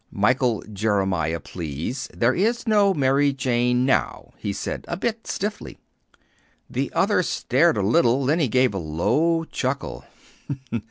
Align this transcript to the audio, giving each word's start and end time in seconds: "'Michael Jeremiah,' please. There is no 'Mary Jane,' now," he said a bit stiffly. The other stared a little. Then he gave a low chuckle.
"'Michael 0.09 0.63
Jeremiah,' 0.73 1.39
please. 1.39 2.09
There 2.11 2.33
is 2.33 2.65
no 2.65 2.91
'Mary 2.91 3.33
Jane,' 3.33 3.85
now," 3.85 4.31
he 4.39 4.51
said 4.51 4.83
a 4.87 4.97
bit 4.97 5.27
stiffly. 5.27 5.77
The 6.67 6.91
other 6.93 7.21
stared 7.21 7.77
a 7.77 7.83
little. 7.83 8.25
Then 8.25 8.39
he 8.39 8.47
gave 8.47 8.73
a 8.73 8.79
low 8.79 9.43
chuckle. 9.45 10.03